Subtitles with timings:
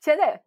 [0.00, 0.40] 现在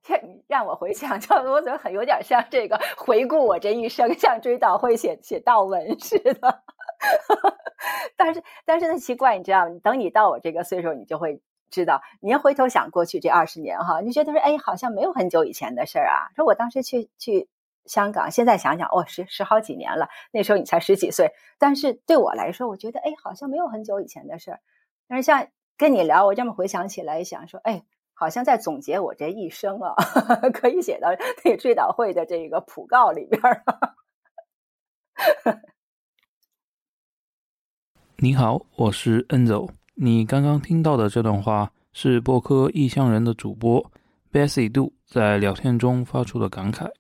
[0.48, 6.64] 让我回想，就我觉得很有点像这个回顾我这一生，像追悼会写写悼文 似的。
[8.18, 16.28] 但是，但是呢，奇怪，你知道，等你到我这个岁数，你就会知道，你要回头想过去这二十年哈，你觉得说，哎，好像没有很久以前的事儿啊。
[16.36, 17.48] 说我当时去去
[17.86, 21.32] 香港，现在想想，哦，十十好几年了，那时候你才十几岁。
[21.58, 24.60] 但是对我来说，我觉得，哎，好像没有很久以前的事儿。
[25.08, 25.48] 但是像
[25.78, 27.84] 跟你聊，我这么回想起来，想说，哎。
[28.20, 29.96] 好像在总结我这一生啊，
[30.54, 31.08] 可以写到
[31.46, 33.64] 那追悼会的这个讣告里边儿。
[38.18, 39.70] 你好，我是 Enzo。
[39.96, 43.90] 你刚刚听到的这段话是播客异乡人的主播
[44.34, 46.92] Bessie Du 在聊天中发出的感慨。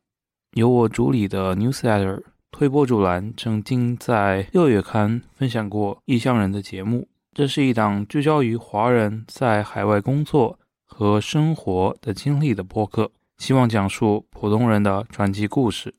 [0.53, 7.09] 由我主理的 Newsletter 推播主栏曾经在六月刊分享过异乡人的节目。
[7.33, 10.57] 这是一档聚焦于华人在海外工作。
[10.89, 15.93] 和生活的经历的播客，希望讲述普通人的传奇故事。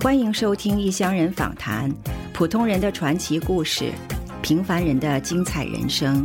[0.00, 1.90] 欢迎收听《异乡人访谈》，
[2.32, 3.92] 普通人的传奇故事，
[4.40, 6.24] 平凡人的精彩人生。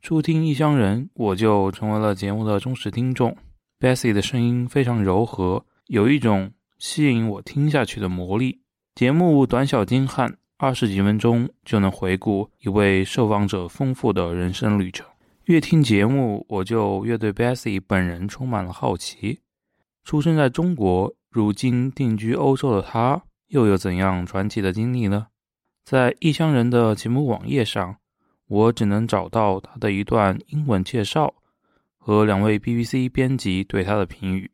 [0.00, 3.36] 初听《异乡人》，我就成为了节目的忠实听众。
[3.80, 8.60] Bessie 的声音非常柔和，有一种吸引我听下去的魔力。
[8.98, 15.06] 节目短小精悍，二十几分钟就能回顾一位受访者丰富的人生旅程。
[15.44, 19.38] 越听节目，我就越对 Bessie 本人充满了好奇。
[20.02, 25.28] 出生在中国，如今定居欧洲的他，又有怎样传奇的经历呢？
[25.84, 27.98] 在异乡人的节目网页上，
[28.48, 31.32] 我只能找到他的一段英文介绍
[31.96, 34.50] 和两位 BBC 编辑对他的评语。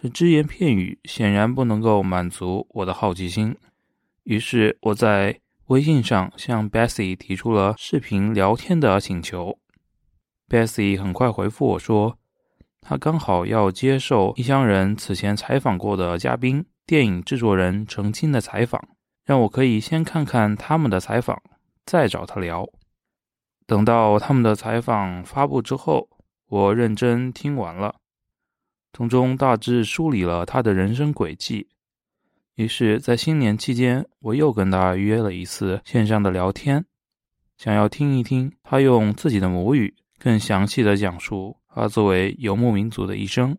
[0.00, 3.54] 这只言片语显然不能够满足我的好奇心。
[4.24, 9.58] 于是我在微信上向 Bessie 提出了视频聊天的请求。
[10.48, 12.18] Bessie 很快回复我说，
[12.80, 18.88] 他刚好要接受异乡人此前采访过的嘉宾、电影制作人澄清的采访，
[19.24, 21.42] 让我可以先看看他们的采访，
[21.84, 22.68] 再找他聊。
[23.66, 26.08] 等到他们的采访发布之后，
[26.48, 27.96] 我认真听完了，
[28.92, 31.68] 从中大致梳理了他的人生轨迹。
[32.62, 36.84] 于是，在新年期间，我又跟他约了一次线上的聊天，
[37.56, 43.56] 想要听一听他用自己的母语更详细的讲述他作为游牧民族的一生。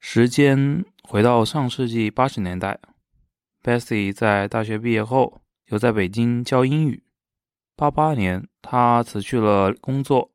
[0.00, 2.80] 时间回到上世纪八十年代
[3.62, 7.04] ，Bessie 在大学毕业后，留在北京教英语。
[7.76, 10.32] 八八年，他辞去了工作。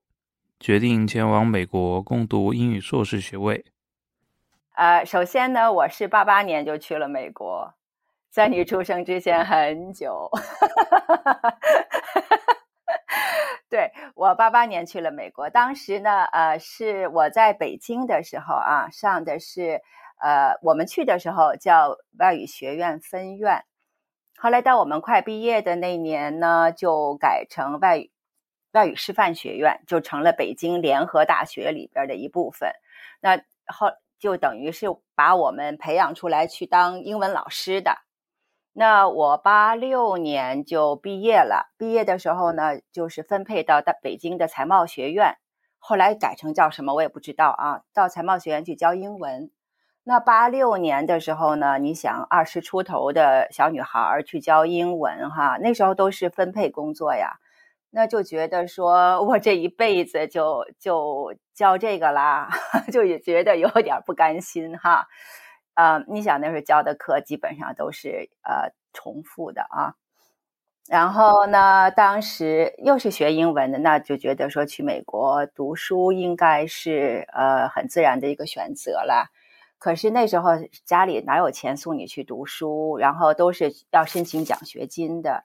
[0.59, 3.65] 决定前往美国攻读英语硕士学位。
[4.73, 7.73] 呃，首先呢，我是八八年就去了美国，
[8.31, 10.29] 在你出生之前很久。
[13.69, 19.81] 对我八八年去了美国，当时呢，呃，是我在北京的时候啊，上的是
[20.19, 23.63] 呃，我们去的时候叫外语学院分院，
[24.37, 28.11] 后来到我们快毕业的那年呢，就改成外语。
[28.71, 32.71] 外语师范学院就成了北京联合大学里边的一部分，
[33.21, 33.91] 那后
[34.23, 37.97] 就等于是把我们培养出来去当英文老师的。
[38.71, 45.35] 那我八六年就毕业了，毕业的时候呢，就是分配到大北京的财贸学院，
[45.77, 49.51] 后来改成叫什么我也不知道啊，到财贸学院去教英文。
[50.05, 57.41] 那八六年的时候呢，你想二十出头的小女孩去教英文哈，那时候都是分配工作呀。
[57.95, 62.49] 那就觉得说，我这一辈子就就教这个啦，
[62.91, 65.07] 就也觉得有点不甘心哈。
[65.75, 69.93] 呃，你想那时候教的课基本上都是呃重复的啊。
[70.87, 79.29] 然后呢，当时又是学英文的，那就觉得说去美国读书应该是呃很自然的一个选择了。
[79.77, 85.43] 可是那时候家里哪有钱送你去读书，然后都是要申请奖学金的。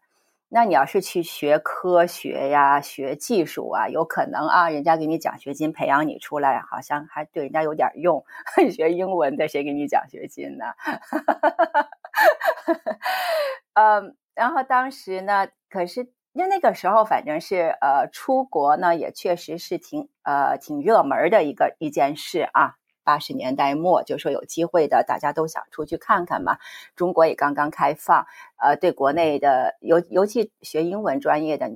[0.50, 8.24] 那你要是去学科学呀、学技术啊，有可能啊，人家给你奖学金培养你出来，好像还对人家有点用。
[8.74, 10.64] 学英文的谁给你奖学金呢？
[13.74, 22.77] 嗯，然后当时呢，可是那那个时候反正是呃，出国呢也确实是挺呃挺热门的一个一件事啊。
[23.08, 26.58] 八十年代末，就说有机会的，大家都想出去看看嘛。
[26.94, 28.26] 中国也刚刚开放，
[28.58, 31.70] 呃，对国内的尤尤其学英文专业的，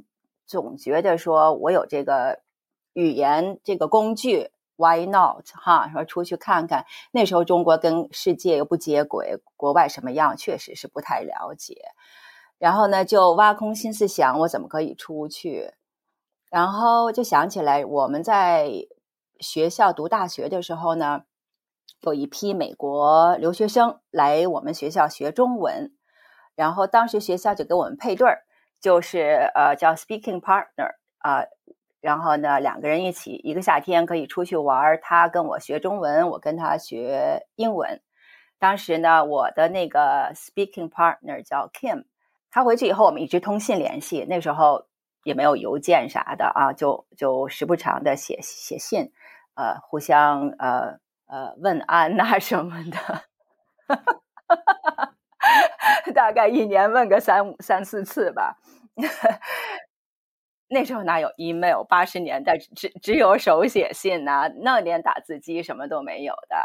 [0.47, 2.41] 总觉得说我有这个
[2.93, 5.47] 语言这个工具，Why not？
[5.55, 6.85] 哈，说出去看看。
[7.13, 11.79] 那时候中国跟世界又不接轨，国外什么样确实是不太了解。
[12.59, 15.73] 然后呢，就挖空心思想我怎么可以出去。
[16.51, 18.69] 然后就想起来我们在
[19.43, 21.25] 学校读大学的时候呢，
[22.01, 25.93] 有一批美国留学生来我们学校学中文。
[26.55, 28.45] 然后当时学校就给我们配对儿，
[28.81, 31.45] 就是呃叫 speaking partner 啊。
[32.01, 38.01] 然后呢，两个人一起一个夏天可以出去玩儿他跟我学中文，我跟他学英文。
[38.59, 42.05] 当时呢，我的那个 speaking partner 叫 Kim，
[42.51, 44.27] 他回去以后我们一直通信联系。
[44.29, 44.87] 那时候
[45.23, 49.13] 也没有邮件啥的啊，就就时不常的写写信，
[49.55, 52.99] 呃，互相呃呃问安呐什么的。
[56.15, 58.57] 大概一年问个三三四次吧。
[60.69, 61.85] 那时候哪有 email？
[61.85, 66.57] 八十年代只只有手写信呐，那连打字机什么都没有的。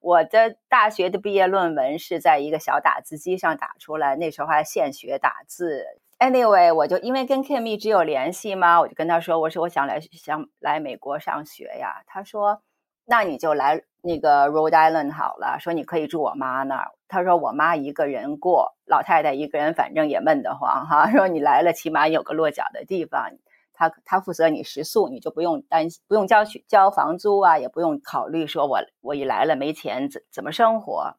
[0.00, 5.84] 我的大学的毕业论文是在一个小打字机上打出来，那时候还现学打字。
[6.20, 12.60] Anyway，我就因为跟 Kim 一直有联系嘛，我就跟他说：“我说我想来想来美国上学呀。”他说
[13.08, 16.90] ：“那你就来那个 Rhode Island 好了。”说你可以住我妈那儿。
[17.08, 21.08] 他说：“我妈一个人过，老太太一个人，反正也闷得慌哈。
[21.16, 23.30] 说你来了，起码有个落脚的地方。
[23.72, 31.16] 他他负责你食宿，你就不用担心，不用交交房租啊，也不用考虑说我我一来了没钱怎怎么生活。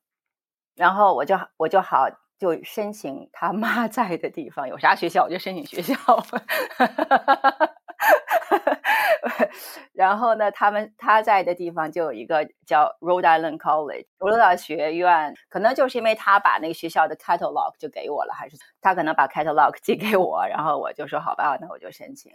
[0.75, 2.07] 然后我就我就好
[2.41, 5.95] 就申请他妈在的地方，有啥学校我就申请学校。
[9.93, 15.35] ”然后呢，他们他在的地方就有一个叫 Rhode Island College，罗德岛学院。
[15.49, 22.31] 可能就是因为他把那个学校的 catalog 就给我了，还是他可能把 catalog 寄给我，然后我就说好吧，那我就申请。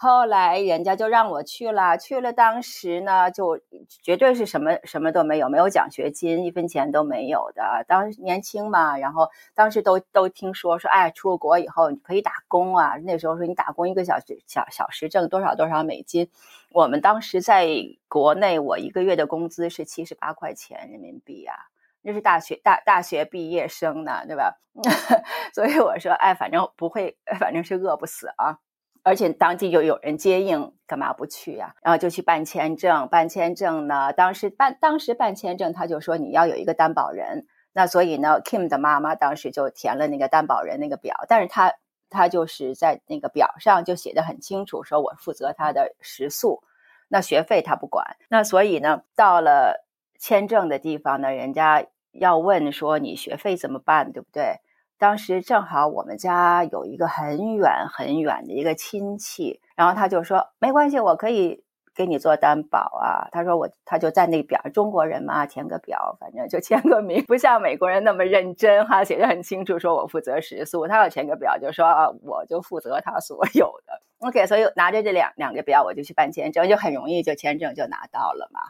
[0.00, 3.58] 后来人家就让我去了，去了当时呢，就
[4.00, 7.84] 绝对是什么什么都没有，没有奖学金，一分钱都没有的。
[7.88, 12.94] 当时年轻嘛，然后当时都都听说说，哎，出了国以后你可以打工啊。
[12.98, 16.30] 那时候说你打工一个小时小小时挣多少多少美金。
[16.70, 17.66] 我们当时在
[18.06, 21.56] 国内，我一个月的工资是七十八块钱人民币啊，
[22.02, 24.60] 那是大学大大学毕业生呢，对吧？
[25.52, 28.58] 所以我说，哎，反正不会，反正是饿不死啊。
[29.02, 31.74] 而且当地又有人接应，干嘛不去呀？
[31.82, 34.12] 然后就去办签证，办签证呢。
[34.12, 37.46] 当时办当时办签证，他就说你要有一个担保人。
[37.72, 41.74] 那所以呢，Kim 的妈妈当时就填了那个担保人那个表，但是他
[42.10, 46.62] 他就是在那个表上就写的很清楚，说我负责他的食宿，
[47.08, 48.16] 那学费他不管。
[48.28, 49.86] 那所以呢，到了
[50.18, 54.60] 签证的地方呢，人家要问说你学费怎么办，对不对？
[54.98, 61.62] 当时正好我们家有一个很远很远的一个亲戚，然后他就说没关系，我可以
[61.94, 63.28] 给你做担保啊。
[63.30, 71.86] 他说我他就在那表，中国人嘛，填个表，反正就 签个名，不像美国人那么认真哈，写的很清楚，说我负责食宿，他要填个表就说，
[72.24, 74.02] 我就负责他所有的。
[74.26, 78.60] OK，所以拿着这两两个表，我就去办签证，就很容易就签证就拿到了嘛。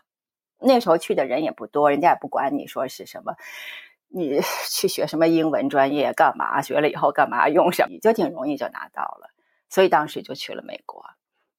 [0.60, 3.34] 那时候去的人也不多，人家也不管你说是什么。
[4.08, 4.40] 你
[4.70, 6.60] 去学什么英文专业干嘛？
[6.62, 7.98] 学了以后干嘛用什么？
[8.00, 9.30] 就挺容易就拿到了，
[9.68, 11.04] 所以当时就去了美国。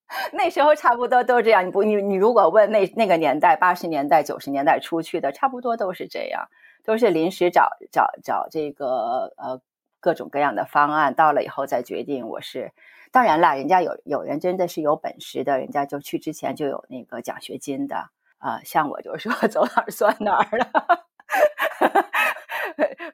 [0.33, 1.67] 那时候差不多都这样。
[1.67, 6.49] 你不，你你如果问那那个年代，八十年代、九十年代出去的，差不多都是这样，
[6.83, 9.61] 都是临时找找找这个呃
[9.99, 12.27] 各种各样的方案，到了以后再决定。
[12.27, 12.71] 我是
[13.11, 18.09] 当然了，人家有有人真的是有本事的，人家就去之前就有那个奖学金的
[18.39, 18.61] 啊。
[18.63, 21.05] 像我就说 走哪儿算哪儿了。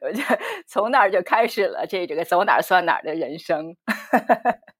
[0.00, 0.22] 我就
[0.66, 3.76] 从那儿就开始了这这个走哪儿算哪儿的人生。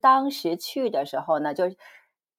[0.00, 1.64] 当时去的时候呢，就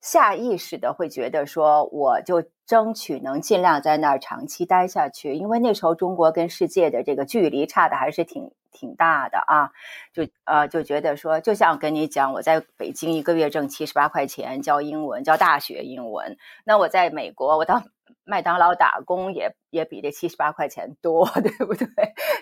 [0.05, 8.51] 下意识的会觉得说，我就争取能尽量在那儿长期待下去，因为那时候中国跟世界的这个距离差的还是挺。
[8.77, 9.71] 挺大的啊，
[10.12, 16.38] 就呃就觉得说，就像跟你讲，我在北京一个月挣七十八块钱教英文，教大学英文。
[16.65, 17.81] 那我在美国，我到
[18.25, 21.88] 麦当劳打工也也比这七十八块钱多， 对不对？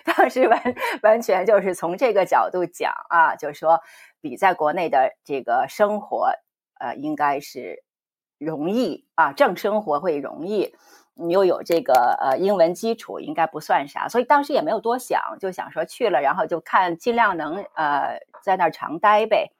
[0.04, 0.60] 当时完
[1.04, 3.80] 完全就是从这个角度讲啊，就是说
[4.20, 6.32] 比在国内的这个生活，
[6.84, 7.82] 呃，应该是
[8.38, 10.74] 容易啊，正生活会容易。
[11.14, 19.52] 你又有这个呃英文基础，应该不算啥，所以当时也没有多想，就想说去了，然后就看尽量能呃在那儿常待呗。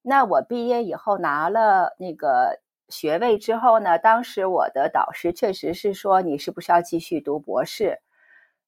[0.00, 8.00] 那我毕业以后拿了那个学位之后呢，当时我的导师确实是说你是不是要继续读博士？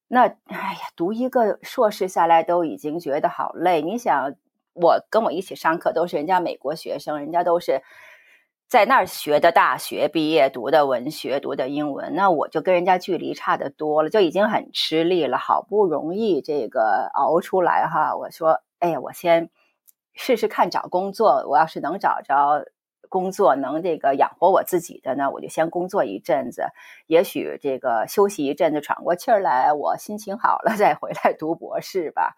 [0.08, 3.80] 那哎呀，读一个硕士下来都已经觉得好累。
[3.80, 4.34] 你想，
[4.74, 7.82] 我跟我一起上课都是人家美国学生，人家都是
[8.68, 15.38] 在那儿学的大学毕业，读的文学，读的英文，那我就跟人家距离差的多了，就已经很吃力了。
[15.38, 19.50] 好不容易这个熬出来哈，我说，哎呀，我先
[20.14, 22.66] 试试看找工作，我要是能找着。
[23.10, 26.64] 工作能这个养活我自己的呢，我就先工作一阵子，
[27.06, 32.34] 也许这个休息一阵子喘过气儿来，我心情好了再回来读博士吧。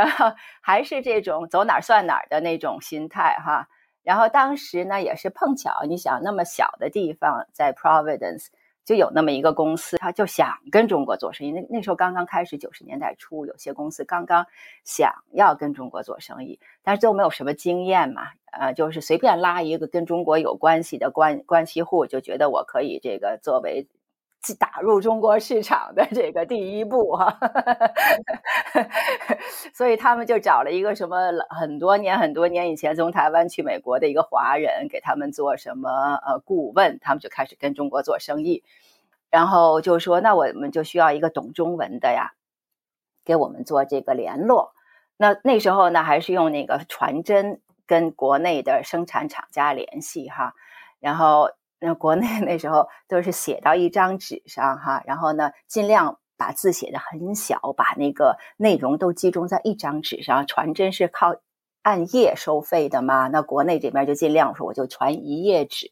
[0.00, 3.68] 然后还是这种走哪儿算哪儿的那种心态哈。
[4.02, 8.46] 然后当时呢也是碰巧，你想那么小的地方，在 Providence。
[8.84, 11.50] 就有那么一个公司，他就想跟中国做生意。
[11.50, 14.46] 那那时候刚刚开始，九十年代初，有些公司刚刚
[14.82, 23.86] 想要跟中国做生意，但是都没有什么经验嘛，呃，就是随便拉一个跟中国有关系的关关系户，就觉得我可以这个作为
[24.58, 27.38] 打入中国市场的这个第一步哈。
[29.74, 35.90] 所以他们就找了一个什么很多年很多年以前从台湾去美国的一个华人，给他们做什么
[36.24, 38.62] 呃顾问，他们就开始跟中国做生意。
[39.30, 42.32] 然后就说，那我们就需要一个懂中文的呀，
[43.24, 44.72] 给我们做这个联络。
[45.18, 50.54] 那那时候呢，还是用那个传真跟国内的生产厂家联系哈。
[50.98, 60.46] 然后那国内 那时候都是写到一张纸上哈，然后呢，尽量把字写的很小，把那个内容都集中在一张纸上。
[60.46, 61.36] 传真是靠
[61.82, 65.88] 按页收费的嘛，那国内这边就尽量说，我就传一页纸。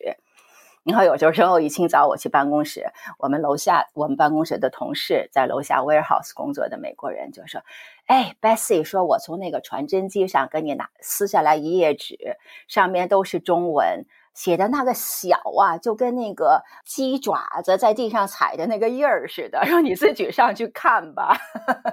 [0.85, 2.87] 然后 有时候一清早我去办公室，
[3.19, 7.61] 我们楼下我们办公室的同事在楼下 warehouse 工作的美国人就说
[8.07, 12.37] ：“哎，Bessy，说我从那个传真机上给你拿撕下来一页纸，
[12.69, 21.35] 上面都是中文。”写的那个小啊，就跟那个鸡爪子在地上踩的那个印儿似的，让你自己上去看吧。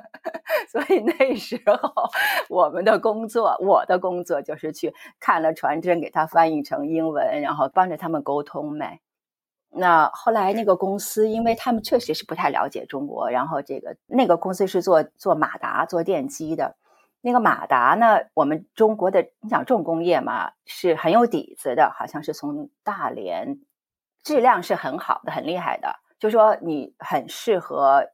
[0.70, 1.90] 所以那时候
[2.50, 9.00] 我们的工作，我的工作就是去看了传真，给他翻译成英文，然后帮着他们沟通呗。
[9.76, 16.76] 那后来那个公司，因为他们确实是不太了解中国，然后这个那个公司是做做马达、做电机的。
[17.26, 18.20] 那个马达呢？
[18.34, 23.60] 我们中国的你想重工业嘛，是很有底子的，好像是从大连，
[24.24, 25.96] 质量是很好的，很厉害的。
[26.20, 28.10] 就说你很适合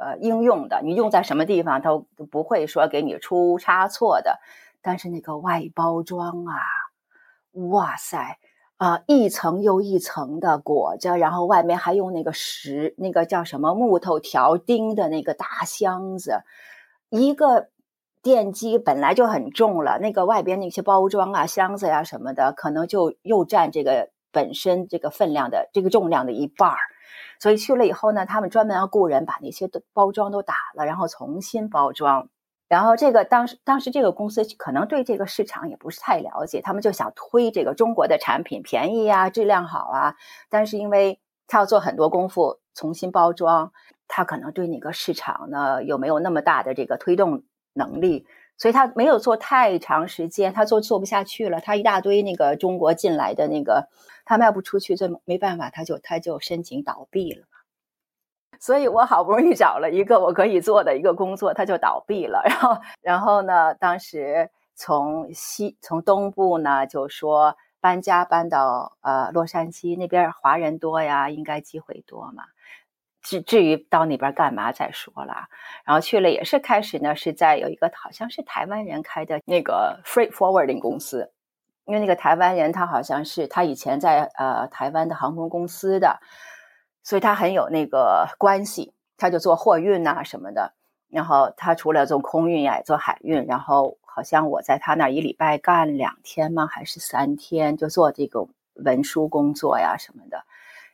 [0.00, 4.40] 呃应用的，你用在什么地方都不会说给你出差错的。
[4.82, 6.56] 但是那个外包装啊，
[7.70, 8.36] 哇塞
[8.78, 16.42] 啊，一层又一层的裹着，然后外面还用那个石那个叫什么木头条钉的那个大箱子，
[17.10, 17.69] 一个。
[18.22, 26.76] 电机本来就很重了，那个外边那些包装啊、箱子呀什么的，可能就又占这个本身这个分量的这个重量的一半儿。
[27.38, 32.28] 所以去了以后呢，他们专门要雇人把那些的包装都打了，然后重新包装。
[32.68, 40.14] 然后这个当时当时这个公司可能对这个市场也不是太了解，他们就想推这个中国的产品，便宜啊，质量好啊。
[40.50, 43.72] 但是因为他要做很多功夫重新包装，
[44.06, 47.42] 他可能对那个市场呢有没有那么大的这个推动。
[47.72, 51.60] 能力，所以他没有做太长时间，他做做不下去了。
[51.60, 53.88] 他一大堆那个中国进来的那个，
[54.24, 57.46] 他卖不出去，这没办法，他就他就申请倒闭了。
[58.58, 62.42] 所以我好不容易找了一个我可以做的一个工作，他就倒闭了。
[62.46, 72.44] 然后，然后呢，当时从西从东部呢，就说搬家搬到呃洛杉矶那边，华人多呀，应该机会多嘛。
[73.22, 75.48] 至至于到那边干嘛再说了，
[75.84, 81.30] 然后去了也是开始呢，是在有一个好像是台湾人开的那个 freight forwarding 公司，
[81.84, 86.20] 因为那个台湾人他好像是他以前在呃台湾的航空公司的，
[87.02, 90.72] 所以他很有那个关系，他就做货运呐什么的。
[91.08, 93.44] 然后他除了做空运呀，也做海运。
[93.46, 96.68] 然后好像我在他那一礼拜干两天吗？
[96.68, 97.76] 还是三天？
[97.76, 100.44] 就做这个文书工作呀什么的。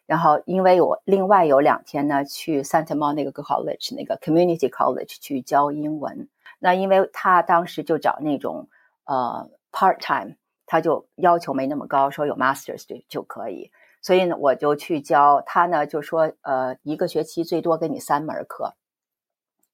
[0.07, 6.29] 然后，因为我另外有两天呢，去 Santa Monica College 那个 Community College 去教英文。
[6.61, 8.69] 那因为他当时就找那种
[9.05, 13.71] 呃 part time，他就要求没那么高，说有 masters 就就可以。
[14.01, 18.75] 所以呢，我就去教他呢，就说呃一个学期最多给你三门课，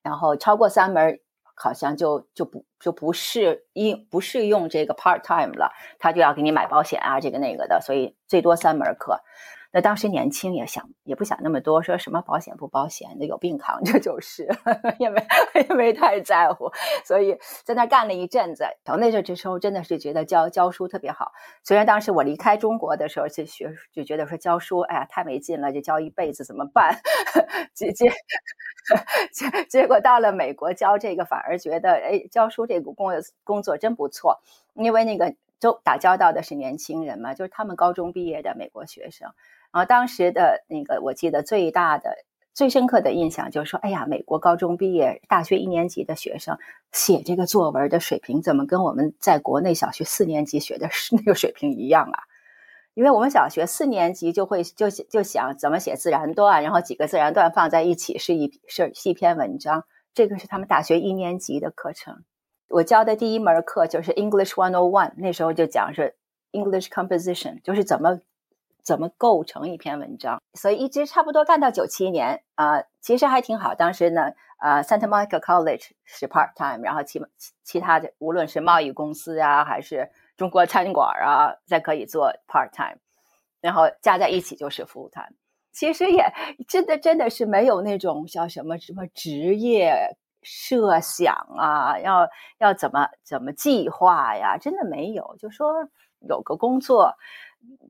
[0.02, 1.20] 然后超过三门
[1.54, 9.20] 好像就就不就不适应不适用这个 part time 了，他就要给你买保险啊这个那个的，所以最多三门课。
[9.72, 14.46] 那当时年轻也想也不想那么多，说什么保险不保险的，有病扛 着就是，
[15.00, 16.70] 也没也没太在乎，
[17.04, 18.64] 所以在那干了一阵子。
[18.84, 21.32] 从那阵之后，真的是觉得教教书特别好。
[21.64, 27.00] 虽然当时我离开中国的时候就学就觉得说教书，哎呀太没劲了，就教一辈子怎么办？
[27.74, 28.12] 结结
[29.32, 33.10] 结结果到了美国教这个，反而觉得哎教书这个工
[33.42, 34.40] 工作真不错，
[34.74, 35.34] 因为那个。
[35.62, 39.30] 就打交道的是年轻人嘛，就是他们高中毕业的美国学生。
[39.72, 42.14] 然后当时的那个，我记得最大的、
[42.52, 46.58] 最深刻的印象就是说，哎呀，美国高中毕业、大学一年级的学生
[46.92, 52.20] 写这个作文的水平，怎么跟我们在国内小学四年级学的是 那个水平一样啊？
[52.94, 59.84] 因为我们小学四年级就会就就想怎么写自然段，然后几个自然段放在一起是一是一篇文章。
[60.12, 62.22] 这个是他们大学一年级的课程。
[62.68, 66.16] 我教的第一门课就是 English One O One，那时候就讲是
[66.50, 68.20] English composition，就是怎么
[68.82, 70.40] 怎么构成一篇文章。
[70.54, 73.74] 所以一直差不多干到九七年啊，其实还挺好。
[73.74, 77.20] 当时呢，呃，Santa Monica College 是 part time，然后其
[77.62, 82.98] 其他的无论是贸易公司啊，还是中国餐馆啊，再可以做 part time，
[83.60, 85.34] 然后加在一起就是 full time。
[85.72, 86.24] 其实也
[86.68, 90.16] 真的真的是没有那种叫什么什么职业。
[90.44, 94.58] 设想啊，要要怎么怎么计划呀？
[94.58, 95.72] 真的没有，就说
[96.18, 97.14] 有个工作，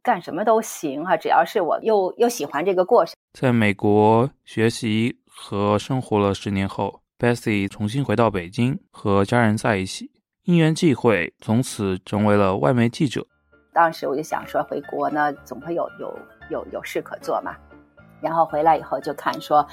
[0.03, 3.15] 干什么都行哈，只要是我又又喜欢这个过程。
[3.33, 10.11] 在美国学习和生活了十年后，Bessy 重新回到北京和家人在一起，
[10.45, 13.25] 因缘际会，从此成为了外媒记者。
[13.73, 16.19] 当时我就想说，回国呢，总会有有
[16.51, 17.57] 有有事可做嘛。
[18.23, 19.67] 然后回来以后就看说，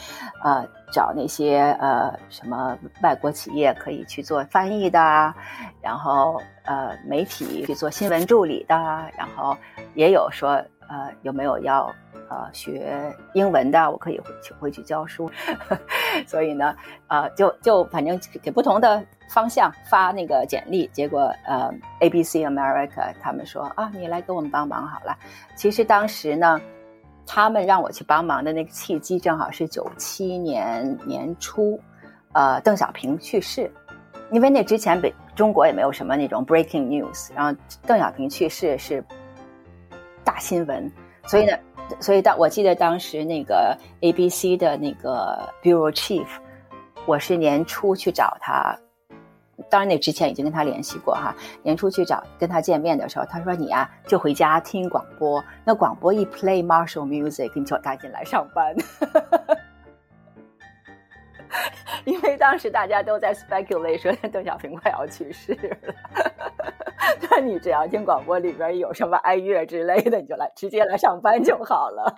[0.43, 4.99] 呃，找那些呃什么外国企业可以去做翻译的，
[5.81, 8.75] 然后呃媒体去做新闻助理的，
[9.15, 9.55] 然后
[9.93, 10.53] 也有说
[10.89, 11.93] 呃有没有要
[12.27, 15.29] 呃学英文的，我可以回去回去教书。
[16.25, 16.75] 所以呢，
[17.07, 25.15] 呃就就反正给不同的方向发那个简历，结果呃 ABC America 他们说啊你来给我们帮忙好了。
[25.55, 26.59] 其实当时呢。
[27.31, 31.79] 他们让我去帮忙的那个契机，正好是九七年年初，
[32.33, 33.71] 呃，邓小平去世。
[34.31, 37.55] 因为那之前北中国也没有什么那种 breaking news，然后
[37.85, 39.03] 邓小平去世是
[40.23, 40.91] 大新闻，
[41.27, 41.55] 所以呢，
[41.99, 46.25] 所以当我记得当时那个 ABC 的那个 bureau chief，
[47.05, 48.75] 我是年初去找他。
[49.69, 51.35] 当然，那之前已经跟他联系过哈。
[51.63, 55.43] 年初去找跟他见面的时候，他说：“你啊，就回家听广播。
[55.63, 58.75] 那广播一 play Marshall music，你就赶紧来上班。
[62.05, 65.77] 因为当时大家都在 speculate 说邓小平快要去世了。
[67.29, 72.13] 那你只要听广播里边有什么哀乐之类的，你就来直接来上班就好了。”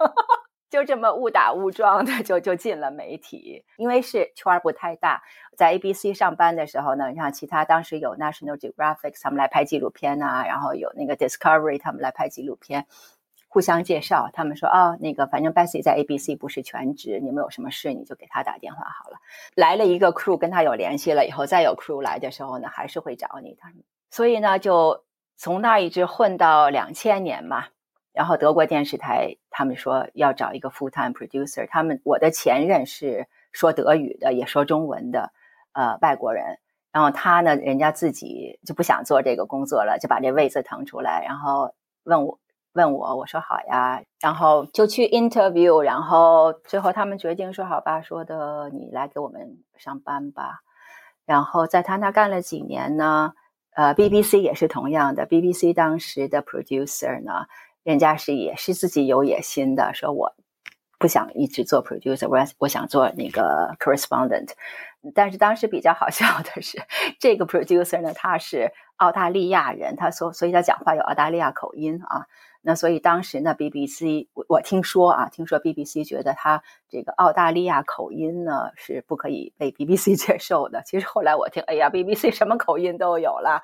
[0.71, 5.21] 就这么误打误撞的就就进了媒体，因为是圈儿不太大。
[5.57, 12.85] 在 ABC 上班的时候呢，像其他当时有 National Geographic 他们来拍纪录片呐，然后有那个 Discovery 他们来拍纪录片，
[13.49, 14.29] 互相介绍。
[14.31, 19.17] 他们说哦，那个反正 Bessy 在 ABC 不是全职，你们有什么事你就给他打电话好了。
[19.55, 23.57] 来了一个 crew 跟他有联系了以后，再有 crew 来的时候呢，还是会找你。
[23.59, 23.69] 他
[24.09, 25.03] 所以呢，就
[25.35, 27.65] 从那一直混到两千年嘛。
[28.21, 35.31] 然后德国电视台他们说要找一个 full time producer，他们我的前任是说德语的，也说中文的，
[35.71, 36.59] 呃，外国人。
[36.91, 42.37] 然后他呢，人家自己就不想做这个工作了，就把这位子腾出来，然后问我
[42.73, 50.59] 问我，我说好呀，然后就去 interview，然后最后他们决定说好吧，说的你来给我们上班吧。
[51.25, 53.33] 然后在他那干了几年呢，
[53.73, 57.47] 呃，BBC 也是同样的，BBC 当时的 producer 呢。
[57.83, 60.35] 人家是也是自己有野心的，说我
[60.99, 64.49] 不想一直做 producer，我我想做那个 correspondent。
[65.15, 66.81] 但是当时比较好笑的是，
[67.19, 72.25] 这个 producer 呢，他是澳大利亚人，他所所以他讲话有澳大利亚口音啊。
[72.63, 80.83] 那所以当时呢，BBC 我我听说啊，听说 BBC 觉得他这个澳大利亚口音呢是不可以被 BBC 接受的。
[80.85, 83.63] 其实后来我听，哎呀，BBC 什么口音都有了。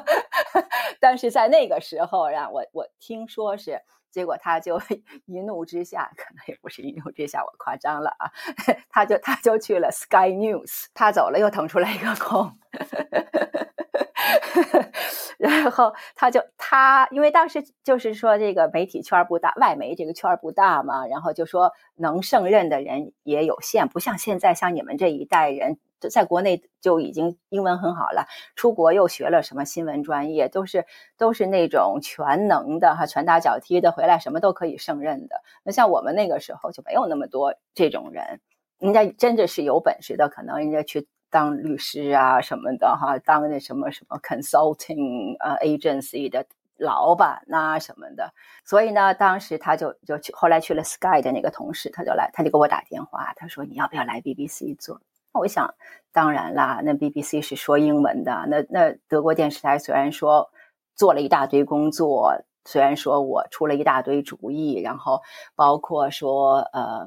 [0.98, 3.82] 但是在那个时候，让我我听说是，
[4.16, 4.80] 结果他就
[5.28, 8.32] 一怒之下，可能也不是一怒之下，我夸张了啊，
[8.88, 12.56] 他就他就去了 Sky News，他走了又腾出来一个空。
[15.36, 35.42] 然后他就他因为当时就是说这个媒体圈不大，外媒这个圈不大嘛，然后就说能胜任的人也有限，不像现在像你们这一代人，在国内就已经英文很好了，出国又学了什么新闻专业，都是都是那种全能的哈，拳打脚踢的，回来什么都可以胜任的。
[35.62, 38.40] 那像我们那个时候就没有那么多这种人，
[38.78, 41.08] 人家真的是有本事的，可能人家去。
[41.28, 46.46] 当律师啊什么的哈，当那什么什么 consulting 呃 agency 的
[46.78, 48.32] 老板呐什么的，
[48.64, 55.00] 所以呢，当时他就就去，后来去了 Sky 的那个同事，他就来，他就给我打电话，他说你要不要来 BBC 做？
[55.38, 55.74] 我想，
[56.12, 60.50] 当然啦，那 BBC 是说英文的，那那德国电视台虽然说
[60.94, 65.22] 做了一大堆工作，虽然说我出了一大堆主意，然后
[65.54, 67.06] 包括说呃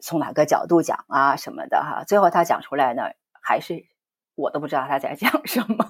[0.00, 3.02] 从哪个角度讲啊什么的哈，最后他讲出来呢。
[3.42, 3.86] 还是
[4.34, 5.84] 我都不知道他在讲什么，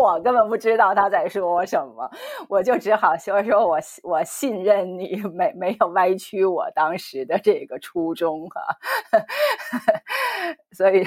[0.00, 2.10] 我根本不知道他在说什么，
[2.48, 8.60] 我就只好说说我我信任你，没没有歪曲我当时的这个初衷啊，
[10.72, 11.04] 所以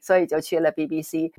[0.00, 1.32] 所以就去了 BBC。